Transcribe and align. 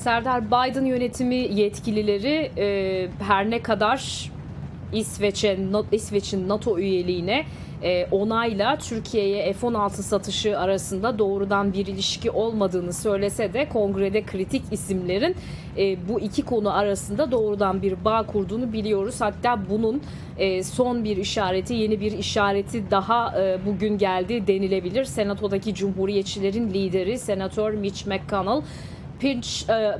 Serdar 0.00 0.46
Biden 0.46 0.84
yönetimi 0.84 1.36
yetkilileri 1.36 2.50
e, 2.58 3.08
her 3.18 3.50
ne 3.50 3.62
kadar 3.62 4.30
İsveç'in 4.92 6.48
NATO 6.48 6.78
üyeliğine 6.78 7.44
e, 7.82 8.06
onayla 8.06 8.78
Türkiye'ye 8.78 9.52
F-16 9.52 9.90
satışı 9.90 10.58
arasında 10.58 11.18
doğrudan 11.18 11.72
bir 11.72 11.86
ilişki 11.86 12.30
olmadığını 12.30 12.92
söylese 12.92 13.52
de 13.52 13.68
kongrede 13.68 14.22
kritik 14.22 14.62
isimlerin 14.70 15.36
e, 15.78 16.08
bu 16.08 16.20
iki 16.20 16.42
konu 16.42 16.76
arasında 16.76 17.30
doğrudan 17.30 17.82
bir 17.82 18.04
bağ 18.04 18.26
kurduğunu 18.26 18.72
biliyoruz. 18.72 19.20
Hatta 19.20 19.60
bunun 19.70 20.02
e, 20.38 20.62
son 20.62 21.04
bir 21.04 21.16
işareti, 21.16 21.74
yeni 21.74 22.00
bir 22.00 22.12
işareti 22.12 22.90
daha 22.90 23.34
bugün 23.66 23.98
geldi 23.98 24.46
denilebilir. 24.46 25.04
Senato'daki 25.04 25.74
Cumhuriyetçilerin 25.74 26.70
lideri 26.70 27.18
Senatör 27.18 27.72
Mitch 27.72 28.06
McConnell 28.06 28.62
Pinch, 29.20 29.48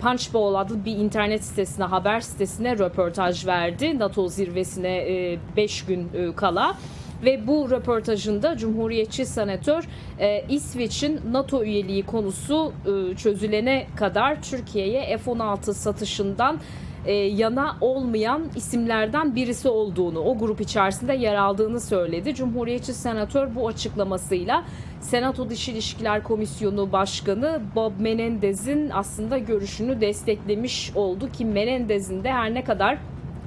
Punchbowl 0.00 0.54
adlı 0.54 0.84
bir 0.84 0.96
internet 0.96 1.44
sitesine, 1.44 1.84
haber 1.84 2.20
sitesine 2.20 2.78
röportaj 2.78 3.46
verdi. 3.46 3.98
NATO 3.98 4.28
zirvesine 4.28 5.38
5 5.56 5.84
gün 5.84 6.32
kala. 6.36 6.76
Ve 7.24 7.46
bu 7.46 7.70
röportajında 7.70 8.56
Cumhuriyetçi 8.56 9.26
senatör 9.26 9.84
e, 10.18 10.44
İsveç'in 10.48 11.20
NATO 11.30 11.64
üyeliği 11.64 12.02
konusu 12.02 12.72
e, 12.86 13.16
çözülene 13.16 13.86
kadar 13.96 14.42
Türkiye'ye 14.42 15.18
F-16 15.18 15.74
satışından 15.74 16.58
e, 17.06 17.12
yana 17.14 17.76
olmayan 17.80 18.42
isimlerden 18.56 19.34
birisi 19.34 19.68
olduğunu, 19.68 20.18
o 20.18 20.38
grup 20.38 20.60
içerisinde 20.60 21.14
yer 21.14 21.34
aldığını 21.34 21.80
söyledi. 21.80 22.34
Cumhuriyetçi 22.34 22.94
senatör 22.94 23.54
bu 23.54 23.68
açıklamasıyla 23.68 24.64
Senato 25.00 25.50
Dış 25.50 25.68
İlişkiler 25.68 26.22
Komisyonu 26.22 26.92
Başkanı 26.92 27.60
Bob 27.74 27.92
Menendez'in 27.98 28.90
aslında 28.90 29.38
görüşünü 29.38 30.00
desteklemiş 30.00 30.92
oldu 30.94 31.32
ki 31.32 31.44
Menendez'in 31.44 32.24
de 32.24 32.32
her 32.32 32.54
ne 32.54 32.64
kadar 32.64 32.98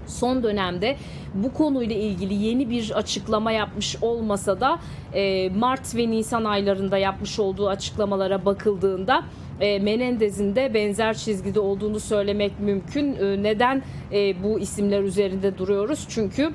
son 0.10 0.44
dönemde 0.44 0.96
bu 1.34 1.54
konuyla 1.54 1.96
ilgili 1.96 2.34
yeni 2.34 2.70
bir 2.70 2.92
açıklama 2.96 3.52
yapmış 3.52 3.96
olmasa 4.02 4.60
da 4.60 4.80
e, 5.14 5.50
Mart 5.50 5.96
ve 5.96 6.12
Nisan 6.12 6.46
aylarında 6.46 6.98
yapmış 6.98 7.40
olduğu 7.40 7.70
açıklamalara 7.70 8.46
bakıldığında 8.46 9.24
e, 9.60 9.80
Menendez'in 9.80 10.56
de 10.56 10.74
benzer 10.74 11.18
çizgide 11.18 11.60
olduğunu 11.60 12.00
söylemek 12.00 12.60
mümkün. 12.60 13.16
E, 13.16 13.44
neden 13.44 13.84
e, 14.12 14.44
bu 14.44 14.60
isimler 14.60 15.04
üzerinde 15.04 15.58
duruyoruz? 15.58 16.06
Çünkü 16.10 16.52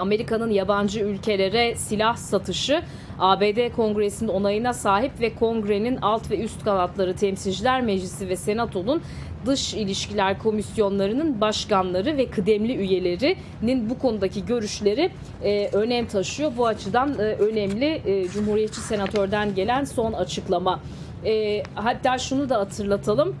Amerika'nın 0.00 0.50
yabancı 0.50 1.00
ülkelere 1.00 1.74
silah 1.74 2.16
satışı 2.16 2.82
ABD 3.18 3.72
Kongresi'nin 3.76 4.28
onayına 4.28 4.72
sahip 4.72 5.20
ve 5.20 5.34
kongrenin 5.34 5.96
alt 5.96 6.30
ve 6.30 6.38
üst 6.38 6.64
kanatları 6.64 7.16
Temsilciler 7.16 7.82
Meclisi 7.82 8.28
ve 8.28 8.36
Senato'nun 8.36 9.02
Dış 9.46 9.74
İlişkiler 9.74 10.38
Komisyonlarının 10.38 11.40
başkanları 11.40 12.16
ve 12.16 12.26
kıdemli 12.26 12.76
üyelerinin 12.76 13.90
bu 13.90 13.98
konudaki 13.98 14.46
görüşleri 14.46 15.10
e, 15.44 15.68
önem 15.72 16.06
taşıyor. 16.06 16.52
Bu 16.56 16.66
açıdan 16.66 17.18
e, 17.18 17.22
önemli 17.22 18.02
e, 18.06 18.28
Cumhuriyetçi 18.28 18.80
Senatörden 18.80 19.54
gelen 19.54 19.84
son 19.84 20.12
açıklama. 20.12 20.80
E, 21.24 21.62
hatta 21.74 22.18
şunu 22.18 22.48
da 22.48 22.58
hatırlatalım. 22.58 23.36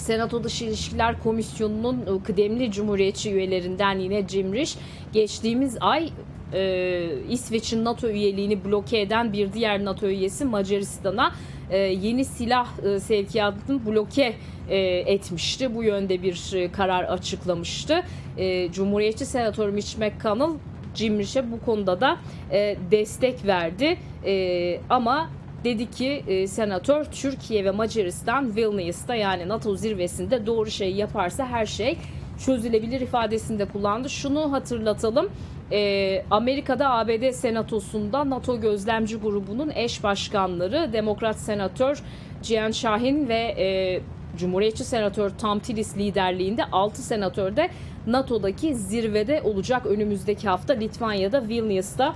Senato 0.00 0.44
Dış 0.44 0.62
İlişkiler 0.62 1.22
Komisyonu'nun 1.22 2.00
e, 2.00 2.22
kıdemli 2.22 2.70
Cumhuriyetçi 2.70 3.32
üyelerinden 3.32 3.98
yine 3.98 4.28
Jim 4.28 4.54
Risch 4.54 4.78
geçtiğimiz 5.12 5.76
ay 5.80 6.08
e, 6.52 7.02
İsveç'in 7.28 7.84
NATO 7.84 8.08
üyeliğini 8.08 8.64
bloke 8.64 9.00
eden 9.00 9.32
bir 9.32 9.52
diğer 9.52 9.84
NATO 9.84 10.06
üyesi 10.06 10.44
Macaristan'a 10.44 11.32
e, 11.70 11.78
yeni 11.78 12.24
silah 12.24 12.68
e, 12.84 13.00
sevkiyatını 13.00 13.86
bloke 13.86 14.34
e, 14.68 14.78
etmişti. 14.86 15.74
Bu 15.74 15.84
yönde 15.84 16.22
bir 16.22 16.52
e, 16.54 16.72
karar 16.72 17.04
açıklamıştı. 17.04 18.02
E, 18.38 18.72
Cumhuriyetçi 18.72 19.26
Senatör 19.26 19.68
Mitch 19.68 19.98
McConnell 19.98 20.58
Jim 20.94 21.18
Rich'e 21.18 21.52
bu 21.52 21.60
konuda 21.60 22.00
da 22.00 22.16
e, 22.52 22.76
destek 22.90 23.46
verdi. 23.46 23.96
E, 24.24 24.80
ama 24.90 25.30
dedi 25.64 25.90
ki 25.90 26.24
e, 26.26 26.46
senatör 26.46 27.04
Türkiye 27.04 27.64
ve 27.64 27.70
Macaristan 27.70 28.56
Vilnius'ta 28.56 29.14
yani 29.14 29.48
NATO 29.48 29.76
zirvesinde 29.76 30.46
doğru 30.46 30.70
şey 30.70 30.92
yaparsa 30.92 31.46
her 31.46 31.66
şey 31.66 31.98
çözülebilir 32.46 33.00
ifadesinde 33.00 33.64
kullandı. 33.64 34.10
Şunu 34.10 34.52
hatırlatalım. 34.52 35.30
E, 35.72 36.22
Amerika'da 36.30 36.90
ABD 36.90 37.30
Senatosu'nda 37.30 38.30
NATO 38.30 38.60
Gözlemci 38.60 39.16
Grubu'nun 39.16 39.70
eş 39.74 40.02
başkanları 40.02 40.92
Demokrat 40.92 41.36
Senatör 41.36 42.02
Cihan 42.42 42.70
Şahin 42.70 43.28
ve 43.28 43.54
e, 43.58 44.00
Cumhuriyetçi 44.38 44.84
Senatör 44.84 45.30
Tom 45.30 45.58
Tillis 45.58 45.96
liderliğinde 45.96 46.64
6 46.64 47.02
senatör 47.02 47.56
de 47.56 47.70
NATO'daki 48.06 48.74
zirvede 48.74 49.42
olacak 49.44 49.86
önümüzdeki 49.86 50.48
hafta 50.48 50.72
Litvanya'da 50.72 51.48
Vilnius'ta 51.48 52.14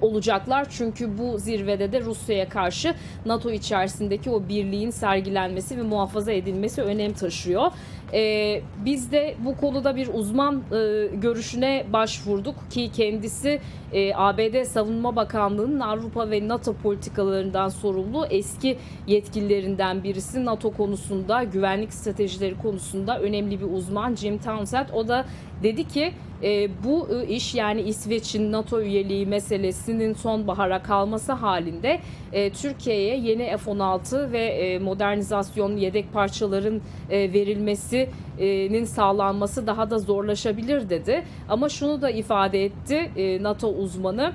olacaklar. 0.00 0.66
Çünkü 0.70 1.18
bu 1.18 1.38
zirvede 1.38 1.92
de 1.92 2.00
Rusya'ya 2.00 2.48
karşı 2.48 2.94
NATO 3.26 3.50
içerisindeki 3.50 4.30
o 4.30 4.48
birliğin 4.48 4.90
sergilenmesi 4.90 5.78
ve 5.78 5.82
muhafaza 5.82 6.32
edilmesi 6.32 6.82
önem 6.82 7.12
taşıyor. 7.12 7.72
E, 8.12 8.62
biz 8.84 9.12
de 9.12 9.34
bu 9.44 9.56
konuda 9.56 9.96
bir 9.96 10.08
uzman 10.14 10.54
e, 10.56 11.06
görüşüne 11.16 11.86
başvurduk 11.92 12.70
ki 12.70 12.90
kendisi 12.92 13.60
e, 13.92 14.14
ABD 14.14 14.64
Savunma 14.64 15.16
Bakanlığı'nın 15.16 15.80
Avrupa 15.80 16.30
ve 16.30 16.48
NATO 16.48 16.74
politikalarından 16.74 17.68
sorumlu 17.68 18.26
eski 18.26 18.78
yetkililerinden 19.06 20.04
birisi. 20.04 20.44
NATO 20.44 20.70
konusunda, 20.70 21.44
güvenlik 21.44 21.92
stratejileri 21.92 22.58
konusunda 22.58 23.20
önemli 23.20 23.60
bir 23.60 23.66
uzman 23.66 24.14
Jim 24.14 24.38
Townsend. 24.38 24.88
O 24.92 25.08
da 25.08 25.24
dedi 25.62 25.88
ki 25.88 26.12
e, 26.42 26.68
bu 26.84 27.08
e, 27.14 27.26
iş 27.26 27.54
yani 27.54 27.82
İsveç'in 27.82 28.52
NATO 28.52 28.80
üyeliği 28.80 29.26
meselesinin 29.26 30.14
sonbahara 30.14 30.82
kalması 30.82 31.32
halinde 31.32 32.00
e, 32.32 32.50
Türkiye'ye 32.50 33.16
yeni 33.16 33.56
F-16 33.56 34.32
ve 34.32 34.44
e, 34.44 34.78
modernizasyon 34.78 35.76
yedek 35.76 36.12
parçaların 36.12 36.80
e, 37.10 37.32
verilmesinin 37.32 38.84
sağlanması 38.84 39.66
daha 39.66 39.90
da 39.90 39.98
zorlaşabilir 39.98 40.90
dedi. 40.90 41.24
Ama 41.48 41.68
şunu 41.68 42.02
da 42.02 42.10
ifade 42.10 42.64
etti 42.64 43.10
e, 43.16 43.42
NATO 43.42 43.68
uzmanı 43.68 44.32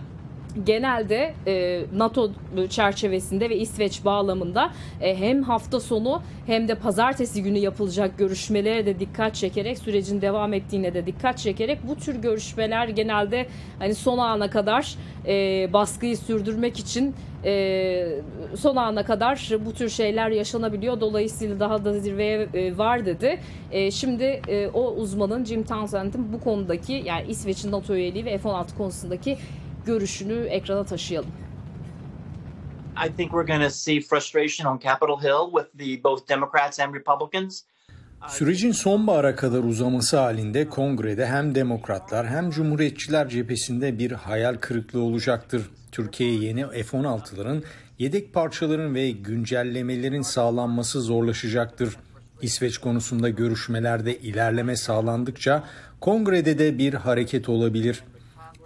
genelde 0.66 1.34
e, 1.48 1.82
NATO 1.96 2.32
çerçevesinde 2.70 3.50
ve 3.50 3.58
İsveç 3.58 4.06
bağlamında 4.06 4.72
e, 5.02 5.20
hem 5.20 5.44
hafta 5.44 5.80
sonu 5.80 6.22
hem 6.46 6.68
de 6.68 6.76
pazartesi 6.76 7.44
günü 7.44 7.58
yapılacak 7.58 8.18
görüşmelere 8.18 8.86
de 8.86 9.00
dikkat 9.00 9.36
çekerek 9.36 9.78
sürecin 9.78 10.22
devam 10.22 10.54
ettiğine 10.54 10.94
de 10.94 11.06
dikkat 11.06 11.38
çekerek 11.38 11.80
bu 11.88 11.96
tür 11.96 12.16
görüşmeler 12.16 12.88
genelde 12.88 13.48
hani 13.80 13.96
son 13.96 14.18
ana 14.18 14.50
kadar 14.50 14.96
e, 15.28 15.34
baskıyı 15.74 16.18
sürdürmek 16.18 16.80
için 16.80 17.16
e, 17.46 18.20
son 18.58 18.76
ana 18.76 19.06
kadar 19.06 19.50
bu 19.66 19.74
tür 19.74 19.90
şeyler 19.90 20.30
yaşanabiliyor. 20.30 21.02
Dolayısıyla 21.02 21.60
daha 21.60 21.86
da 21.86 22.00
zirveye 22.00 22.48
e, 22.54 22.78
var 22.78 23.06
dedi. 23.06 23.40
E, 23.72 23.92
şimdi 23.92 24.24
e, 24.24 24.68
o 24.74 24.92
uzmanın 24.92 25.46
Jim 25.46 25.64
Townsend'in 25.64 26.34
bu 26.34 26.40
konudaki 26.40 27.04
yani 27.06 27.28
İsveç'in 27.28 27.72
NATO 27.72 27.96
üyeliği 27.96 28.26
ve 28.26 28.38
F-16 28.38 28.78
konusundaki 28.78 29.38
görüşünü 29.86 30.46
ekrana 30.46 30.84
taşıyalım. 30.84 31.32
I 33.06 33.08
think 33.08 33.32
we're 33.32 33.48
going 33.48 33.64
to 33.64 33.70
see 33.70 34.02
frustration 34.02 34.74
on 34.74 34.80
Capitol 34.80 35.22
Hill 35.22 35.52
with 35.52 35.78
the 35.78 36.04
both 36.04 36.30
Democrats 36.30 36.80
and 36.80 36.96
Republicans. 36.96 37.64
Sürecin 38.28 38.72
sonbahara 38.72 39.36
kadar 39.36 39.64
uzaması 39.64 40.18
halinde 40.18 40.70
kongrede 40.70 41.26
hem 41.26 41.56
demokratlar 41.56 42.28
hem 42.28 42.50
cumhuriyetçiler 42.50 43.30
cephesinde 43.30 44.00
bir 44.00 44.12
hayal 44.12 44.56
kırıklığı 44.56 45.02
olacaktır. 45.02 45.70
Türkiye'ye 45.92 46.40
yeni 46.40 46.68
F-16'ların 46.68 47.64
yedek 48.00 48.34
parçaların 48.34 48.96
ve 48.96 49.12
güncellemelerin 49.12 50.22
sağlanması 50.22 51.02
zorlaşacaktır. 51.02 51.98
İsveç 52.42 52.78
konusunda 52.78 53.30
görüşmelerde 53.30 54.20
ilerleme 54.20 54.76
sağlandıkça 54.76 55.64
kongrede 56.00 56.60
de 56.60 56.78
bir 56.78 56.94
hareket 56.94 57.50
olabilir. 57.50 58.04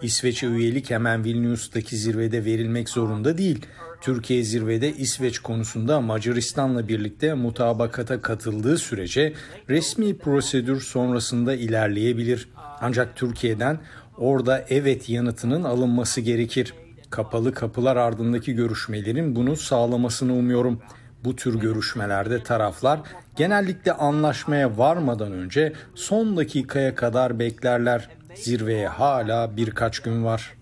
İsveç'e 0.01 0.47
üyelik 0.47 0.89
hemen 0.89 1.23
Vilnius'taki 1.23 1.97
zirvede 1.97 2.45
verilmek 2.45 2.89
zorunda 2.89 3.37
değil. 3.37 3.65
Türkiye 4.01 4.43
zirvede 4.43 4.93
İsveç 4.93 5.39
konusunda 5.39 6.01
Macaristan'la 6.01 6.87
birlikte 6.87 7.33
mutabakata 7.33 8.21
katıldığı 8.21 8.77
sürece 8.77 9.33
resmi 9.69 10.17
prosedür 10.17 10.81
sonrasında 10.81 11.53
ilerleyebilir. 11.53 12.49
Ancak 12.81 13.15
Türkiye'den 13.15 13.79
orada 14.17 14.65
evet 14.69 15.09
yanıtının 15.09 15.63
alınması 15.63 16.21
gerekir. 16.21 16.73
Kapalı 17.09 17.53
kapılar 17.53 17.95
ardındaki 17.95 18.53
görüşmelerin 18.53 19.35
bunu 19.35 19.55
sağlamasını 19.55 20.33
umuyorum. 20.33 20.81
Bu 21.23 21.35
tür 21.35 21.59
görüşmelerde 21.59 22.43
taraflar 22.43 22.99
genellikle 23.35 23.93
anlaşmaya 23.93 24.77
varmadan 24.77 25.31
önce 25.31 25.73
son 25.95 26.37
dakikaya 26.37 26.95
kadar 26.95 27.39
beklerler. 27.39 28.09
Zirveye 28.41 28.87
hala 28.87 29.57
birkaç 29.57 29.99
gün 29.99 30.25
var. 30.25 30.57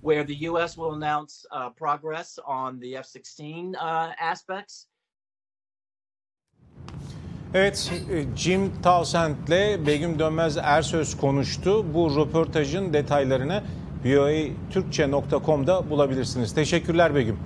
Where 0.00 0.26
the 0.26 0.50
US 0.50 0.74
will 0.74 1.02
announce 1.02 1.34
uh, 1.50 1.74
progress 1.76 2.38
on 2.38 2.80
the 2.80 3.02
F-16 3.02 3.76
uh, 3.76 4.30
aspects 4.30 4.86
Evet, 7.54 7.92
e, 8.10 8.36
Jim 8.36 8.82
Townsend'le 8.82 9.86
Begüm 9.86 10.18
Dönmez 10.18 10.56
Ersöz 10.56 11.16
konuştu. 11.16 11.94
Bu 11.94 12.16
röportajın 12.16 12.92
detaylarını 12.92 13.62
voatürkçe.com'da 14.04 15.90
bulabilirsiniz. 15.90 16.54
Teşekkürler 16.54 17.14
Begüm. 17.14 17.38